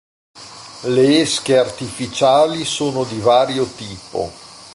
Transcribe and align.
Le 0.85 1.03
esche 1.19 1.55
artificiali 1.59 2.65
sono 2.65 3.03
di 3.03 3.19
vario 3.19 3.67
tipo. 3.71 4.31